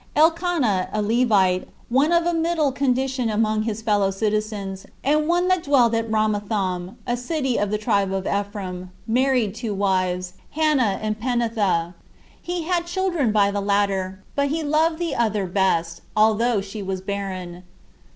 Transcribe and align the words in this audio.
Elcanah, 0.15 0.89
a 0.91 0.99
Levite, 0.99 1.67
one 1.89 2.11
of 2.11 2.25
a 2.25 2.33
middle 2.33 2.71
condition 2.71 3.29
among 3.29 3.61
his 3.61 3.83
fellow 3.83 4.09
citizens, 4.09 4.87
and 5.03 5.27
one 5.27 5.47
that 5.47 5.61
dwelt 5.61 5.93
at 5.93 6.09
Ramathaim, 6.09 6.95
a 7.05 7.15
city 7.15 7.55
of 7.59 7.69
the 7.69 7.77
tribe 7.77 8.11
of 8.11 8.25
Ephraim, 8.25 8.89
married 9.05 9.53
two 9.53 9.75
wives, 9.75 10.33
Hannah 10.53 10.97
and 11.03 11.19
Peninnah. 11.19 11.93
He 12.41 12.63
had 12.63 12.87
children 12.87 13.31
by 13.31 13.51
the 13.51 13.61
latter; 13.61 14.23
but 14.33 14.47
he 14.47 14.63
loved 14.63 14.97
the 14.97 15.13
other 15.15 15.45
best, 15.45 16.01
although 16.17 16.61
she 16.61 16.81
was 16.81 16.99
barren. 16.99 17.61